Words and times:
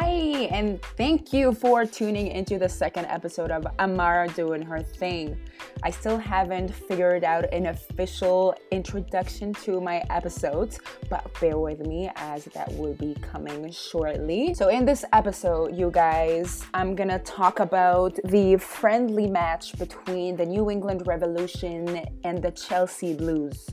Hi, 0.00 0.46
and 0.52 0.80
thank 0.96 1.32
you 1.32 1.52
for 1.52 1.84
tuning 1.84 2.28
into 2.28 2.56
the 2.56 2.68
second 2.68 3.06
episode 3.06 3.50
of 3.50 3.66
Amara 3.80 4.28
Doing 4.28 4.62
Her 4.62 4.80
Thing. 4.80 5.36
I 5.82 5.90
still 5.90 6.16
haven't 6.16 6.72
figured 6.72 7.24
out 7.24 7.52
an 7.52 7.66
official 7.66 8.54
introduction 8.70 9.52
to 9.54 9.80
my 9.80 10.04
episodes, 10.08 10.78
but 11.10 11.28
bear 11.40 11.58
with 11.58 11.80
me 11.84 12.12
as 12.14 12.44
that 12.54 12.72
will 12.74 12.94
be 12.94 13.16
coming 13.22 13.72
shortly. 13.72 14.54
So, 14.54 14.68
in 14.68 14.84
this 14.84 15.04
episode, 15.12 15.74
you 15.74 15.90
guys, 15.90 16.64
I'm 16.74 16.94
gonna 16.94 17.18
talk 17.18 17.58
about 17.58 18.20
the 18.22 18.56
friendly 18.56 19.26
match 19.26 19.76
between 19.80 20.36
the 20.36 20.46
New 20.46 20.70
England 20.70 21.08
Revolution 21.08 22.06
and 22.22 22.40
the 22.40 22.52
Chelsea 22.52 23.14
Blues. 23.14 23.68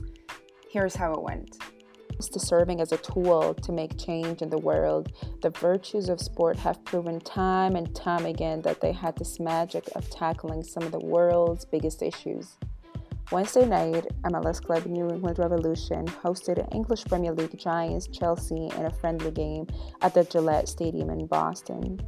Here's 0.68 0.96
how 0.96 1.12
it 1.12 1.22
went 1.22 1.56
to 2.18 2.40
serving 2.40 2.80
as 2.80 2.92
a 2.92 2.96
tool 2.96 3.54
to 3.54 3.72
make 3.72 3.98
change 3.98 4.42
in 4.42 4.48
the 4.48 4.58
world. 4.58 5.12
The 5.42 5.50
virtues 5.50 6.08
of 6.08 6.20
sport 6.20 6.56
have 6.58 6.84
proven 6.84 7.20
time 7.20 7.76
and 7.76 7.94
time 7.94 8.26
again 8.26 8.62
that 8.62 8.80
they 8.80 8.92
had 8.92 9.16
this 9.16 9.38
magic 9.38 9.84
of 9.94 10.08
tackling 10.10 10.62
some 10.62 10.82
of 10.82 10.92
the 10.92 11.04
world's 11.04 11.64
biggest 11.64 12.02
issues. 12.02 12.56
Wednesday 13.32 13.66
night, 13.66 14.06
MLS 14.22 14.64
club 14.64 14.86
New 14.86 15.08
England 15.08 15.38
Revolution 15.38 16.06
hosted 16.06 16.66
English 16.72 17.04
Premier 17.06 17.32
League 17.32 17.58
giants 17.58 18.06
Chelsea 18.06 18.70
in 18.76 18.86
a 18.86 18.90
friendly 18.90 19.32
game 19.32 19.66
at 20.00 20.14
the 20.14 20.24
Gillette 20.24 20.68
Stadium 20.68 21.10
in 21.10 21.26
Boston. 21.26 22.00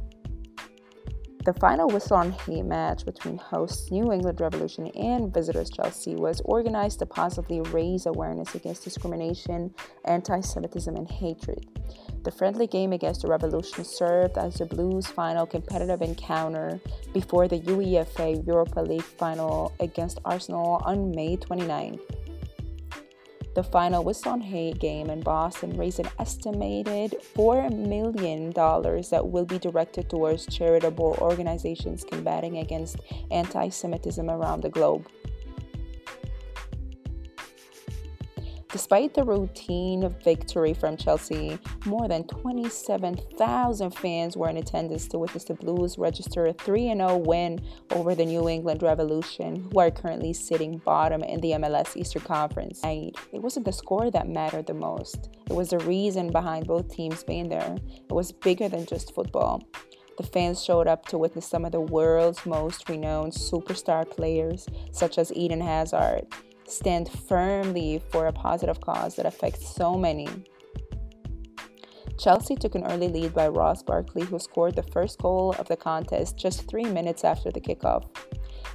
The 1.49 1.59
final 1.59 1.87
whistle 1.87 2.17
on 2.17 2.31
hate 2.31 2.63
match 2.63 3.05
between 3.05 3.39
hosts 3.39 3.89
New 3.89 4.13
England 4.13 4.39
Revolution 4.39 4.85
and 4.89 5.33
visitors 5.33 5.71
Chelsea 5.71 6.15
was 6.15 6.41
organized 6.45 6.99
to 6.99 7.07
possibly 7.07 7.61
raise 7.61 8.05
awareness 8.05 8.53
against 8.53 8.83
discrimination, 8.83 9.73
anti 10.05 10.41
Semitism, 10.41 10.95
and 10.95 11.09
hatred. 11.09 11.65
The 12.21 12.29
friendly 12.29 12.67
game 12.67 12.93
against 12.93 13.23
the 13.23 13.29
Revolution 13.29 13.83
served 13.83 14.37
as 14.37 14.59
the 14.59 14.67
Blues' 14.67 15.07
final 15.07 15.47
competitive 15.47 16.03
encounter 16.03 16.79
before 17.13 17.47
the 17.47 17.61
UEFA 17.61 18.45
Europa 18.45 18.81
League 18.81 19.01
final 19.01 19.73
against 19.79 20.19
Arsenal 20.25 20.79
on 20.85 21.09
May 21.09 21.35
29. 21.35 21.99
The 23.55 23.63
final 23.63 24.03
whistle 24.03 24.33
on 24.33 24.41
hate 24.41 24.79
game 24.79 25.09
in 25.09 25.21
Boston 25.21 25.75
raised 25.75 25.99
an 25.99 26.09
estimated 26.19 27.15
$4 27.35 27.75
million 27.75 28.51
that 28.51 29.27
will 29.27 29.45
be 29.45 29.59
directed 29.59 30.09
towards 30.09 30.45
charitable 30.45 31.17
organizations 31.19 32.03
combating 32.03 32.59
against 32.59 32.97
anti 33.31 33.69
Semitism 33.69 34.29
around 34.29 34.61
the 34.61 34.69
globe. 34.69 35.07
Despite 38.71 39.15
the 39.15 39.23
routine 39.23 40.07
victory 40.23 40.75
from 40.75 40.95
Chelsea, 40.95 41.57
more 41.87 42.07
than 42.07 42.25
27,000 42.25 43.89
fans 43.89 44.37
were 44.37 44.47
in 44.47 44.57
attendance 44.57 45.07
to 45.07 45.17
witness 45.17 45.45
the 45.45 45.55
Blues 45.55 45.97
register 45.97 46.45
a 46.45 46.53
3 46.53 46.93
0 46.93 47.17
win 47.17 47.59
over 47.89 48.13
the 48.13 48.25
New 48.25 48.47
England 48.47 48.83
Revolution, 48.83 49.67
who 49.71 49.79
are 49.79 49.89
currently 49.89 50.33
sitting 50.33 50.77
bottom 50.77 51.23
in 51.23 51.41
the 51.41 51.53
MLS 51.53 51.97
Eastern 51.97 52.21
Conference. 52.21 52.79
And 52.83 53.15
It 53.33 53.41
wasn't 53.41 53.65
the 53.65 53.73
score 53.73 54.11
that 54.11 54.29
mattered 54.29 54.67
the 54.67 54.75
most, 54.75 55.29
it 55.49 55.53
was 55.53 55.71
the 55.71 55.79
reason 55.79 56.31
behind 56.31 56.67
both 56.67 56.93
teams 56.93 57.23
being 57.23 57.49
there. 57.49 57.75
It 57.75 58.13
was 58.13 58.31
bigger 58.31 58.69
than 58.69 58.85
just 58.85 59.15
football. 59.15 59.63
The 60.17 60.23
fans 60.23 60.63
showed 60.63 60.85
up 60.85 61.07
to 61.07 61.17
witness 61.17 61.47
some 61.47 61.65
of 61.65 61.71
the 61.71 61.81
world's 61.81 62.45
most 62.45 62.87
renowned 62.87 63.33
superstar 63.33 64.07
players, 64.07 64.67
such 64.91 65.17
as 65.17 65.33
Eden 65.33 65.61
Hazard 65.61 66.27
stand 66.69 67.09
firmly 67.09 68.01
for 68.11 68.27
a 68.27 68.33
positive 68.33 68.81
cause 68.81 69.15
that 69.15 69.25
affects 69.25 69.75
so 69.75 69.97
many. 69.97 70.27
Chelsea 72.19 72.55
took 72.55 72.75
an 72.75 72.83
early 72.83 73.07
lead 73.07 73.33
by 73.33 73.47
Ross 73.47 73.81
Barkley, 73.81 74.25
who 74.25 74.39
scored 74.39 74.75
the 74.75 74.83
first 74.83 75.19
goal 75.19 75.55
of 75.57 75.69
the 75.69 75.77
contest 75.77 76.37
just 76.37 76.69
three 76.69 76.83
minutes 76.83 77.23
after 77.23 77.49
the 77.49 77.61
kickoff. 77.61 78.09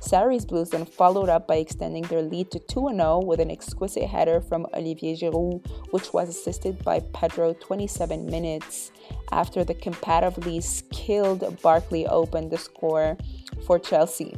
Sarri's 0.00 0.44
Blues 0.44 0.70
then 0.70 0.84
followed 0.84 1.28
up 1.28 1.46
by 1.46 1.56
extending 1.56 2.02
their 2.04 2.22
lead 2.22 2.50
to 2.50 2.58
2 2.58 2.91
0 2.91 3.22
with 3.24 3.41
an 3.41 3.50
exquisite 3.50 4.06
header 4.06 4.40
from 4.40 4.66
Olivier 4.74 5.14
Giroud, 5.14 5.66
which 5.92 6.12
was 6.12 6.28
assisted 6.28 6.82
by 6.84 7.00
Pedro 7.12 7.54
27 7.54 8.26
minutes 8.26 8.92
after 9.32 9.64
the 9.64 9.74
comparatively 9.74 10.60
skilled 10.60 11.60
Barkley 11.62 12.06
opened 12.06 12.50
the 12.50 12.58
score 12.58 13.16
for 13.66 13.78
Chelsea. 13.78 14.34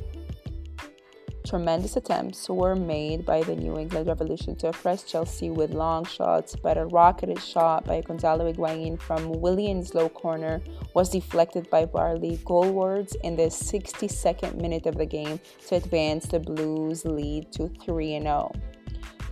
Tremendous 1.47 1.97
attempts 1.97 2.49
were 2.49 2.75
made 2.75 3.25
by 3.25 3.41
the 3.45 3.55
New 3.55 3.79
England 3.79 4.09
Revolution 4.09 4.57
to 4.57 4.71
oppress 4.71 5.05
Chelsea 5.05 5.49
with 5.49 5.71
long 5.71 6.05
shots, 6.05 6.57
but 6.57 6.77
a 6.77 6.87
rocketed 6.87 7.41
shot 7.41 7.85
by 7.85 8.01
Gonzalo 8.01 8.53
Higuain 8.53 9.01
from 9.01 9.31
Willian's 9.41 9.95
low 9.95 10.09
corner 10.09 10.61
was 10.95 11.09
deflected 11.09 11.71
by 11.71 11.85
Barkley 11.85 12.39
goalwards 12.39 13.15
in 13.23 13.37
the 13.37 13.45
62nd 13.45 14.61
minute 14.61 14.87
of 14.87 14.97
the 14.97 15.07
game 15.07 15.39
to 15.69 15.77
advance 15.77 16.27
the 16.27 16.41
Blues' 16.41 17.05
lead 17.05 17.53
to 17.53 17.69
3 17.69 18.21
0. 18.21 18.53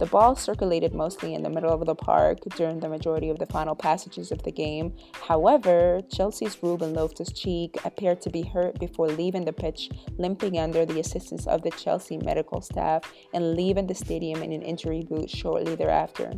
The 0.01 0.07
ball 0.07 0.35
circulated 0.35 0.93
mostly 0.93 1.35
in 1.35 1.43
the 1.43 1.51
middle 1.51 1.73
of 1.73 1.87
the 1.87 1.95
park 1.95 2.39
during 2.57 2.81
the 2.81 2.89
majority 2.89 3.31
of 3.31 3.39
the 3.39 3.47
final 3.47 3.77
passages 3.77 4.33
of 4.33 4.43
the 4.43 4.51
game. 4.51 4.93
However, 5.13 6.01
Chelsea's 6.13 6.61
Ruben 6.63 6.95
Loftus-Cheek 6.95 7.79
appeared 7.85 8.21
to 8.23 8.31
be 8.31 8.43
hurt 8.43 8.81
before 8.81 9.07
leaving 9.07 9.45
the 9.45 9.53
pitch, 9.53 9.91
limping 10.19 10.59
under 10.59 10.85
the 10.85 10.99
assistance 10.99 11.47
of 11.47 11.63
the 11.63 11.71
Chelsea 11.71 12.19
medical 12.19 12.61
staff 12.61 13.03
and 13.33 13.55
leaving 13.55 13.87
the 13.87 13.95
stadium 13.95 14.43
in 14.43 14.51
an 14.51 14.63
injury 14.63 15.03
boot 15.09 15.31
shortly 15.31 15.77
thereafter. 15.77 16.33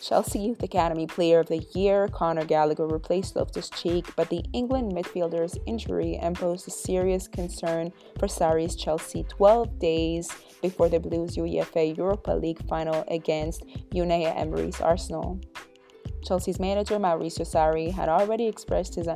Chelsea 0.00 0.38
Youth 0.40 0.62
Academy 0.62 1.06
Player 1.06 1.40
of 1.40 1.46
the 1.46 1.66
Year 1.74 2.08
Conor 2.08 2.44
Gallagher 2.44 2.86
replaced 2.86 3.36
Loftus 3.36 3.70
Cheek, 3.70 4.06
but 4.16 4.28
the 4.28 4.44
England 4.52 4.92
midfielder's 4.92 5.56
injury 5.66 6.18
imposed 6.20 6.68
a 6.68 6.70
serious 6.70 7.28
concern 7.28 7.92
for 8.18 8.26
Sarri's 8.26 8.76
Chelsea 8.76 9.24
12 9.24 9.78
days 9.78 10.30
before 10.60 10.88
the 10.88 11.00
Blues 11.00 11.36
UEFA 11.36 11.96
Europa 11.96 12.32
League 12.32 12.66
final 12.68 13.04
against 13.08 13.64
Unai 13.92 14.36
Emery's 14.36 14.80
Arsenal. 14.80 15.40
Chelsea's 16.24 16.58
manager 16.58 16.98
Maurizio 16.98 17.46
Sarri 17.46 17.92
had 17.92 18.08
already 18.08 18.46
expressed 18.46 18.94
his 18.94 19.08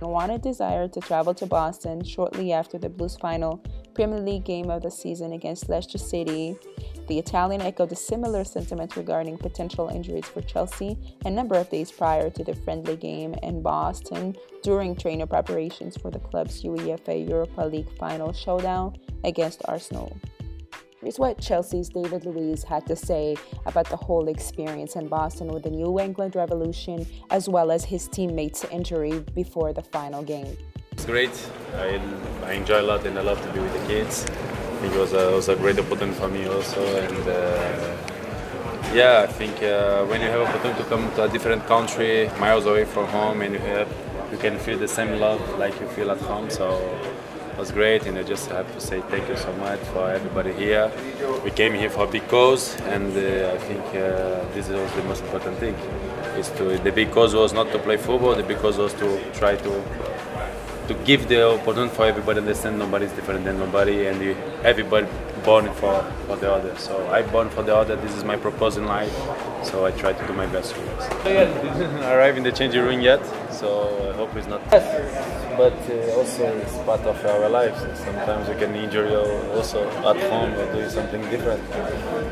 unwanted 0.00 0.42
desire 0.42 0.88
to 0.88 1.00
travel 1.00 1.34
to 1.34 1.46
Boston 1.46 2.04
shortly 2.04 2.52
after 2.52 2.78
the 2.78 2.88
Blues' 2.88 3.16
final 3.16 3.62
Premier 3.94 4.20
League 4.20 4.44
game 4.44 4.70
of 4.70 4.82
the 4.82 4.90
season 4.90 5.32
against 5.32 5.68
Leicester 5.68 5.98
City 5.98 6.56
the 7.06 7.18
Italian 7.18 7.60
echoed 7.60 7.92
a 7.92 7.96
similar 7.96 8.44
sentiment 8.44 8.96
regarding 8.96 9.36
potential 9.38 9.88
injuries 9.88 10.26
for 10.26 10.40
Chelsea 10.42 10.98
a 11.24 11.30
number 11.30 11.54
of 11.56 11.70
days 11.70 11.90
prior 11.90 12.30
to 12.30 12.44
the 12.44 12.54
friendly 12.54 12.96
game 12.96 13.34
in 13.42 13.62
Boston 13.62 14.36
during 14.62 14.96
trainer 14.96 15.26
preparations 15.26 15.96
for 15.96 16.10
the 16.10 16.18
club's 16.18 16.62
UEFA 16.62 17.28
Europa 17.28 17.62
League 17.62 17.90
final 17.98 18.32
showdown 18.32 18.96
against 19.24 19.62
Arsenal. 19.66 20.16
Here's 21.00 21.18
what 21.18 21.38
Chelsea's 21.38 21.90
David 21.90 22.24
Luiz 22.24 22.64
had 22.64 22.86
to 22.86 22.96
say 22.96 23.36
about 23.66 23.90
the 23.90 23.96
whole 23.96 24.28
experience 24.28 24.96
in 24.96 25.08
Boston 25.08 25.48
with 25.48 25.64
the 25.64 25.70
New 25.70 26.00
England 26.00 26.34
Revolution, 26.34 27.06
as 27.28 27.46
well 27.46 27.70
as 27.70 27.84
his 27.84 28.08
teammates' 28.08 28.64
injury 28.64 29.20
before 29.34 29.74
the 29.74 29.82
final 29.82 30.22
game. 30.22 30.56
It's 30.92 31.04
great. 31.04 31.50
I, 31.74 32.00
I 32.44 32.52
enjoy 32.52 32.80
a 32.80 32.82
lot 32.82 33.04
and 33.04 33.18
I 33.18 33.22
love 33.22 33.42
to 33.42 33.52
be 33.52 33.60
with 33.60 33.72
the 33.78 33.86
kids 33.86 34.24
think 34.84 34.96
it 34.96 35.00
was 35.00 35.12
a, 35.14 35.32
it 35.32 35.36
was 35.36 35.48
a 35.48 35.56
great 35.56 35.78
opportunity 35.78 36.18
for 36.18 36.28
me 36.28 36.46
also. 36.46 36.80
And 36.84 37.28
uh, 37.28 37.96
yeah, 38.92 39.26
I 39.26 39.32
think 39.32 39.62
uh, 39.62 40.04
when 40.06 40.20
you 40.20 40.28
have 40.28 40.42
opportunity 40.48 40.82
to 40.82 40.88
come 40.88 41.10
to 41.14 41.24
a 41.24 41.28
different 41.28 41.66
country, 41.66 42.28
miles 42.38 42.66
away 42.66 42.84
from 42.84 43.06
home, 43.06 43.40
and 43.40 43.54
you 43.54 43.60
have 43.60 43.88
you 44.30 44.38
can 44.38 44.58
feel 44.58 44.78
the 44.78 44.88
same 44.88 45.20
love 45.20 45.40
like 45.58 45.78
you 45.80 45.86
feel 45.88 46.10
at 46.10 46.18
home. 46.18 46.50
So 46.50 46.66
it 47.52 47.58
was 47.58 47.70
great, 47.70 48.04
and 48.06 48.18
I 48.18 48.24
just 48.24 48.50
have 48.50 48.70
to 48.74 48.80
say 48.80 49.00
thank 49.12 49.28
you 49.28 49.36
so 49.36 49.52
much 49.54 49.80
for 49.92 50.10
everybody 50.10 50.52
here. 50.52 50.90
We 51.44 51.50
came 51.50 51.72
here 51.72 51.90
for 51.90 52.06
big 52.06 52.28
cause, 52.28 52.76
and 52.94 53.10
uh, 53.16 53.54
I 53.54 53.58
think 53.68 53.84
uh, 53.88 54.44
this 54.54 54.68
was 54.68 54.92
the 54.92 55.04
most 55.04 55.22
important 55.22 55.56
thing. 55.58 55.76
Is 56.36 56.50
to 56.58 56.76
the 56.78 56.92
big 56.92 57.10
cause 57.12 57.34
was 57.34 57.52
not 57.52 57.70
to 57.72 57.78
play 57.78 57.96
football. 57.96 58.34
The 58.34 58.42
big 58.42 58.58
cause 58.58 58.76
was 58.76 58.92
to 58.94 59.08
try 59.32 59.56
to 59.56 59.72
to 60.88 60.94
give 61.04 61.28
the 61.28 61.48
opportunity 61.48 61.94
for 61.94 62.06
everybody 62.06 62.36
to 62.36 62.40
understand 62.42 62.78
nobody's 62.78 63.12
different 63.12 63.44
than 63.44 63.58
nobody 63.58 64.06
and 64.06 64.20
you, 64.22 64.36
everybody 64.62 65.06
born 65.44 65.66
for, 65.74 66.02
for 66.26 66.36
the 66.36 66.52
other. 66.52 66.76
So 66.76 67.06
I 67.08 67.22
born 67.22 67.48
for 67.50 67.62
the 67.62 67.74
other. 67.74 67.96
This 67.96 68.14
is 68.14 68.24
my 68.24 68.36
purpose 68.36 68.76
in 68.76 68.86
life. 68.86 69.12
So 69.62 69.86
I 69.86 69.90
try 69.92 70.12
to 70.12 70.26
do 70.26 70.32
my 70.32 70.46
best 70.46 70.76
with 70.76 70.86
this. 70.86 71.06
So 71.06 71.28
yeah, 71.28 71.44
didn't 71.62 72.02
arrive 72.04 72.36
in 72.36 72.42
the 72.42 72.52
changing 72.52 72.82
room 72.82 73.00
yet. 73.00 73.24
So 73.52 74.10
I 74.12 74.16
hope 74.16 74.34
it's 74.36 74.46
not. 74.46 74.60
Yes, 74.72 75.54
But 75.56 75.72
uh, 75.72 76.18
also 76.18 76.44
it's 76.58 76.76
part 76.84 77.00
of 77.02 77.24
our 77.24 77.48
lives. 77.48 77.78
Sometimes 78.00 78.48
you 78.48 78.56
can 78.56 78.74
injure 78.74 79.08
you 79.08 79.22
also 79.56 79.88
at 79.88 80.18
home 80.30 80.52
or 80.54 80.72
doing 80.72 80.90
something 80.90 81.22
different. 81.30 81.62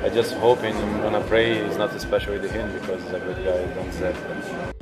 I 0.03 0.09
just 0.09 0.35
hoping 0.35 0.75
and 0.75 1.05
wanna 1.05 1.21
pray 1.23 1.53
it's 1.59 1.77
not 1.77 1.95
especially 1.95 2.39
with 2.39 2.51
him 2.51 2.73
because 2.73 3.03
he's 3.03 3.13
a 3.13 3.21
good 3.21 3.45
guy. 3.45 3.75
Don't 3.75 3.93
say. 3.93 4.73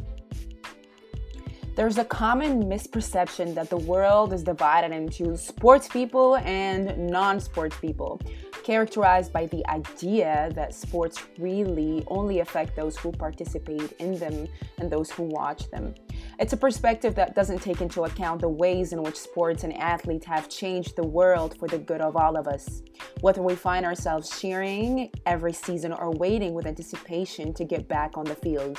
There's 1.76 1.99
a 1.99 2.05
common 2.05 2.64
misperception 2.64 3.55
that 3.55 3.70
the 3.70 3.76
world 3.76 4.32
is 4.32 4.43
divided 4.43 4.90
into 4.90 5.37
sports 5.37 5.87
people 5.87 6.37
and 6.38 7.08
non 7.08 7.38
sports 7.38 7.76
people, 7.81 8.20
characterized 8.64 9.32
by 9.32 9.46
the 9.46 9.64
idea 9.69 10.50
that 10.56 10.75
sports 10.75 11.22
really 11.38 12.02
only 12.08 12.40
affect 12.40 12.75
those 12.75 12.99
who 12.99 13.12
participate 13.12 13.93
in 13.93 14.19
them 14.19 14.49
and 14.78 14.90
those 14.90 15.12
who 15.12 15.22
watch 15.22 15.70
them. 15.70 15.94
It's 16.40 16.52
a 16.52 16.56
perspective 16.56 17.14
that 17.14 17.37
doesn't 17.37 17.62
take 17.62 17.81
into 17.81 18.02
account 18.02 18.40
the 18.40 18.49
ways 18.49 18.93
in 18.93 19.02
which 19.05 19.17
sports 19.17 19.62
and 19.62 19.76
athletes 19.78 20.26
have 20.26 20.49
changed 20.49 20.96
the 20.96 21.06
world 21.06 21.56
for 21.56 21.69
the 21.69 21.78
good 21.78 22.00
of 22.00 22.17
all 22.17 22.37
of 22.37 22.49
us. 22.49 22.82
Whether 23.20 23.43
we 23.43 23.55
find 23.55 23.87
ourselves 23.87 24.40
cheering 24.40 25.11
every 25.25 25.52
season 25.52 25.93
or 25.93 26.11
waiting 26.11 26.52
with 26.52 26.67
anticipation 26.67 27.55
to 27.55 27.64
get 27.64 27.87
back 27.87 28.19
on 28.19 28.25
the 28.25 28.34
field. 28.34 28.78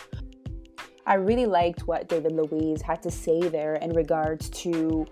I 1.05 1.15
really 1.15 1.45
liked 1.45 1.87
what 1.87 2.07
David 2.07 2.31
Luiz 2.31 2.81
had 2.81 3.01
to 3.03 3.11
say 3.11 3.41
there 3.41 3.75
in 3.75 3.93
regards 3.93 4.49
to 4.49 5.07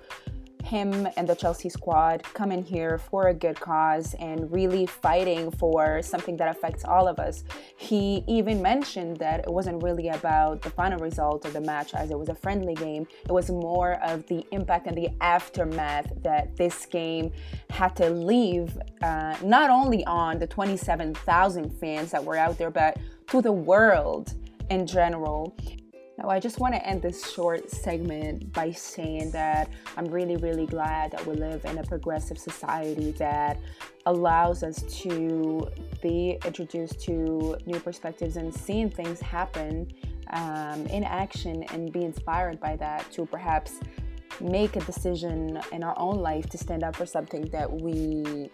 him 0.64 1.08
and 1.18 1.28
the 1.28 1.36
Chelsea 1.36 1.70
squad 1.70 2.24
coming 2.34 2.64
here 2.64 2.98
for 2.98 3.30
a 3.30 3.34
good 3.34 3.60
cause 3.60 4.14
and 4.20 4.52
really 4.52 4.86
fighting 4.86 5.50
for 5.52 6.02
something 6.02 6.38
that 6.38 6.56
affects 6.56 6.86
all 6.86 7.08
of 7.08 7.18
us. 7.20 7.44
He 7.78 8.24
even 8.28 8.62
mentioned 8.62 9.18
that 9.18 9.40
it 9.40 9.50
wasn't 9.52 9.82
really 9.82 10.10
about 10.10 10.62
the 10.62 10.70
final 10.70 11.00
result 11.00 11.46
of 11.46 11.54
the 11.54 11.62
match 11.62 11.94
as 11.94 12.12
it 12.12 12.20
was 12.20 12.30
a 12.30 12.36
friendly 12.36 12.76
game. 12.76 13.08
It 13.24 13.32
was 13.32 13.50
more 13.50 13.94
of 14.04 14.28
the 14.28 14.46
impact 14.52 14.88
and 14.88 14.98
the 14.98 15.10
aftermath 15.22 16.12
that 16.24 16.56
this 16.56 16.86
game 16.86 17.32
had 17.70 17.96
to 17.96 18.10
leave, 18.10 18.78
uh, 19.02 19.36
not 19.44 19.70
only 19.70 20.06
on 20.06 20.40
the 20.40 20.48
27,000 20.48 21.72
fans 21.80 22.12
that 22.12 22.24
were 22.24 22.38
out 22.38 22.58
there, 22.58 22.72
but 22.72 22.98
to 23.28 23.42
the 23.42 23.52
world 23.52 24.36
in 24.70 24.86
general. 24.86 25.56
Now, 26.22 26.30
I 26.30 26.40
just 26.40 26.60
want 26.60 26.74
to 26.74 26.86
end 26.86 27.02
this 27.02 27.32
short 27.32 27.72
segment 27.72 28.52
by 28.52 28.72
saying 28.72 29.32
that 29.32 29.70
I'm 29.96 30.06
really, 30.06 30.36
really 30.36 30.66
glad 30.66 31.12
that 31.12 31.26
we 31.26 31.34
live 31.34 31.64
in 31.64 31.78
a 31.78 31.84
progressive 31.84 32.38
society 32.38 33.12
that 33.14 33.58
allows 34.06 34.62
us 34.62 34.84
to 35.04 35.70
be 36.02 36.38
introduced 36.44 37.00
to 37.02 37.58
new 37.66 37.80
perspectives 37.80 38.36
and 38.36 38.54
seeing 38.54 38.90
things 38.90 39.22
happen 39.22 39.90
um, 40.32 40.86
in 40.88 41.06
action 41.06 41.64
and 41.72 41.94
be 41.94 42.04
inspired 42.04 42.60
by 42.60 42.76
that 42.76 43.10
to 43.14 43.26
perhaps 43.26 43.80
make 44.42 44.76
a 44.76 44.82
decision 44.82 45.62
in 45.72 45.84
our 45.84 45.98
own 45.98 46.18
life 46.18 46.50
to 46.50 46.58
stand 46.58 46.84
up 46.84 46.98
for 46.98 47.06
something 47.06 47.46
that 47.50 47.72
we 47.72 48.50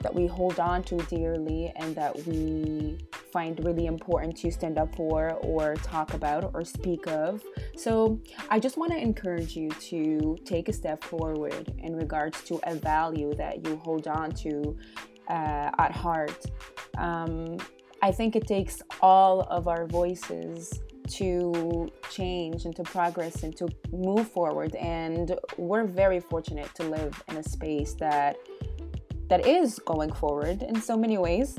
that 0.00 0.12
we 0.12 0.26
hold 0.26 0.58
on 0.58 0.82
to 0.82 0.96
dearly 1.04 1.72
and 1.76 1.94
that 1.94 2.26
we 2.26 2.98
find 3.32 3.64
really 3.64 3.86
important 3.86 4.36
to 4.38 4.50
stand 4.50 4.78
up 4.78 4.94
for 4.94 5.30
or 5.42 5.74
talk 5.76 6.14
about 6.14 6.50
or 6.54 6.64
speak 6.64 7.06
of. 7.06 7.42
So, 7.76 8.20
I 8.50 8.58
just 8.60 8.76
want 8.76 8.92
to 8.92 8.98
encourage 8.98 9.56
you 9.56 9.70
to 9.70 10.36
take 10.44 10.68
a 10.68 10.72
step 10.72 11.02
forward 11.02 11.72
in 11.78 11.96
regards 11.96 12.42
to 12.44 12.60
a 12.64 12.74
value 12.74 13.34
that 13.34 13.66
you 13.66 13.76
hold 13.84 14.06
on 14.06 14.30
to 14.42 14.76
uh, 15.28 15.70
at 15.78 15.92
heart. 15.92 16.44
Um, 16.98 17.56
I 18.02 18.10
think 18.10 18.34
it 18.36 18.46
takes 18.46 18.82
all 19.00 19.42
of 19.42 19.68
our 19.68 19.86
voices 19.86 20.80
to 21.08 21.88
change 22.10 22.64
and 22.64 22.74
to 22.76 22.82
progress 22.82 23.42
and 23.42 23.56
to 23.56 23.68
move 23.92 24.28
forward. 24.28 24.74
And 24.76 25.38
we're 25.56 25.84
very 25.84 26.20
fortunate 26.20 26.74
to 26.76 26.84
live 26.84 27.22
in 27.28 27.36
a 27.36 27.42
space 27.42 27.94
that 27.94 28.36
that 29.28 29.46
is 29.46 29.78
going 29.78 30.12
forward 30.12 30.62
in 30.62 30.80
so 30.80 30.96
many 30.96 31.16
ways. 31.16 31.56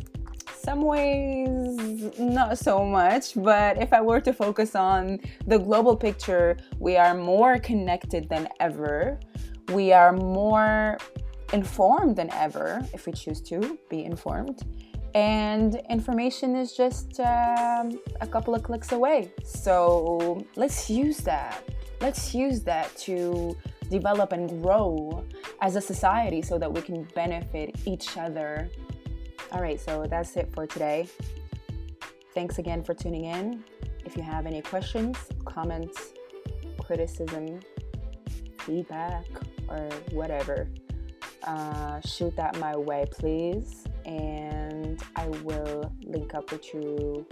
Some 0.63 0.81
ways, 0.83 2.18
not 2.18 2.57
so 2.57 2.86
much, 2.86 3.33
but 3.36 3.81
if 3.81 3.92
I 3.92 4.00
were 4.00 4.21
to 4.21 4.31
focus 4.31 4.75
on 4.75 5.19
the 5.45 5.60
global 5.60 5.98
picture, 5.98 6.56
we 6.80 6.95
are 6.95 7.13
more 7.13 7.60
connected 7.60 8.30
than 8.30 8.48
ever. 8.62 9.19
We 9.74 9.92
are 9.92 10.13
more 10.13 10.98
informed 11.51 12.15
than 12.15 12.31
ever, 12.31 12.81
if 12.94 13.06
we 13.06 13.12
choose 13.12 13.42
to 13.42 13.77
be 13.89 14.06
informed. 14.06 14.63
And 15.13 15.81
information 15.89 16.56
is 16.56 16.71
just 16.71 17.19
um, 17.19 18.00
a 18.21 18.27
couple 18.27 18.56
of 18.56 18.63
clicks 18.63 18.94
away. 18.94 19.33
So 19.44 20.45
let's 20.56 20.89
use 20.89 21.18
that. 21.18 21.62
Let's 22.00 22.33
use 22.33 22.63
that 22.63 22.95
to 23.00 23.57
develop 23.89 24.31
and 24.31 24.63
grow 24.63 25.25
as 25.62 25.75
a 25.75 25.81
society 25.81 26.42
so 26.42 26.57
that 26.57 26.71
we 26.71 26.81
can 26.81 27.04
benefit 27.15 27.75
each 27.86 28.18
other. 28.18 28.69
All 29.54 29.62
right, 29.62 29.80
so 29.80 30.08
that's 30.10 30.36
it 30.36 30.52
for 30.52 30.66
today. 30.66 31.08
Thanks 32.34 32.58
again 32.58 32.84
for 32.84 32.96
tuning 32.96 33.26
in. 33.26 33.64
If 34.04 34.18
you 34.18 34.24
have 34.24 34.48
any 34.48 34.64
questions, 34.64 35.16
comments, 35.46 36.14
criticism, 36.80 37.60
feedback, 38.62 39.28
or 39.70 39.88
whatever, 40.12 40.68
uh, 41.44 42.02
shoot 42.02 42.36
that 42.36 42.58
my 42.60 42.76
way, 42.76 43.06
please. 43.12 43.84
And 44.06 45.00
I 45.16 45.28
will 45.44 45.94
link 46.04 46.34
up 46.34 46.52
with 46.52 46.74
you 46.74 47.28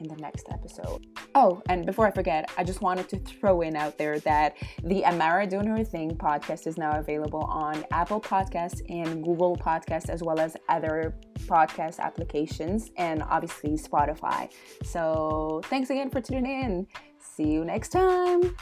in 0.00 0.08
the 0.08 0.16
next 0.16 0.48
episode. 0.50 1.06
Oh, 1.34 1.62
and 1.68 1.86
before 1.86 2.06
I 2.06 2.10
forget, 2.10 2.50
I 2.56 2.64
just 2.64 2.80
wanted 2.80 3.08
to 3.10 3.18
throw 3.18 3.60
in 3.62 3.76
out 3.76 3.98
there 3.98 4.18
that 4.20 4.56
the 4.84 5.04
Amara 5.04 5.46
Doing 5.46 5.66
Her 5.66 5.84
Thing 5.84 6.16
podcast 6.16 6.66
is 6.66 6.78
now 6.78 6.98
available 6.98 7.44
on 7.44 7.84
Apple 7.90 8.20
Podcasts 8.20 8.80
and 8.88 9.22
Google 9.22 9.56
Podcasts, 9.56 10.08
as 10.08 10.22
well 10.22 10.40
as 10.40 10.56
other 10.68 11.14
podcast 11.46 11.98
applications, 11.98 12.90
and 12.96 13.22
obviously 13.22 13.72
Spotify. 13.72 14.50
So 14.84 15.60
thanks 15.64 15.90
again 15.90 16.10
for 16.10 16.20
tuning 16.20 16.62
in. 16.62 16.86
See 17.18 17.48
you 17.48 17.64
next 17.64 17.90
time. 17.90 18.56